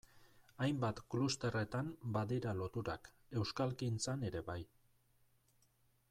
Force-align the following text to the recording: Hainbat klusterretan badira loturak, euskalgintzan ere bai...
Hainbat 0.67 0.99
klusterretan 1.15 1.91
badira 2.15 2.53
loturak, 2.61 3.09
euskalgintzan 3.41 4.23
ere 4.31 4.41
bai... 4.47 4.59